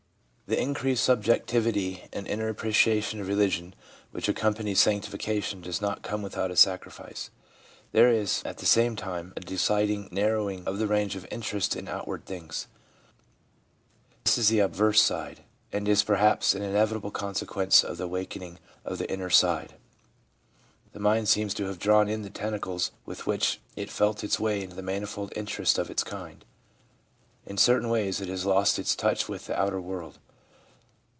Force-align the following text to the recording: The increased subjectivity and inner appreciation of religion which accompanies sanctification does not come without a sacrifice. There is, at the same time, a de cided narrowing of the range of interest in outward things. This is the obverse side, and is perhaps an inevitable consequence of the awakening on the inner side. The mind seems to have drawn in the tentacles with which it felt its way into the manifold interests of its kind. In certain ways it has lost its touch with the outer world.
The 0.53 0.59
increased 0.59 1.05
subjectivity 1.05 2.09
and 2.11 2.27
inner 2.27 2.49
appreciation 2.49 3.21
of 3.21 3.29
religion 3.29 3.73
which 4.11 4.27
accompanies 4.27 4.81
sanctification 4.81 5.61
does 5.61 5.79
not 5.79 6.01
come 6.01 6.21
without 6.21 6.51
a 6.51 6.57
sacrifice. 6.57 7.29
There 7.93 8.09
is, 8.09 8.41
at 8.43 8.57
the 8.57 8.65
same 8.65 8.97
time, 8.97 9.31
a 9.37 9.39
de 9.39 9.57
cided 9.57 10.11
narrowing 10.11 10.67
of 10.67 10.77
the 10.77 10.87
range 10.87 11.15
of 11.15 11.25
interest 11.31 11.77
in 11.77 11.87
outward 11.87 12.25
things. 12.25 12.67
This 14.25 14.37
is 14.37 14.49
the 14.49 14.59
obverse 14.59 15.01
side, 15.01 15.39
and 15.71 15.87
is 15.87 16.03
perhaps 16.03 16.53
an 16.53 16.63
inevitable 16.63 17.11
consequence 17.11 17.81
of 17.81 17.95
the 17.95 18.03
awakening 18.03 18.59
on 18.85 18.97
the 18.97 19.09
inner 19.09 19.29
side. 19.29 19.75
The 20.91 20.99
mind 20.99 21.29
seems 21.29 21.53
to 21.53 21.65
have 21.67 21.79
drawn 21.79 22.09
in 22.09 22.23
the 22.23 22.29
tentacles 22.29 22.91
with 23.05 23.25
which 23.25 23.61
it 23.77 23.89
felt 23.89 24.21
its 24.21 24.37
way 24.37 24.61
into 24.63 24.75
the 24.75 24.83
manifold 24.83 25.31
interests 25.33 25.77
of 25.77 25.89
its 25.89 26.03
kind. 26.03 26.43
In 27.45 27.55
certain 27.57 27.87
ways 27.87 28.19
it 28.19 28.27
has 28.27 28.45
lost 28.45 28.77
its 28.79 28.97
touch 28.97 29.29
with 29.29 29.45
the 29.47 29.57
outer 29.57 29.79
world. 29.79 30.19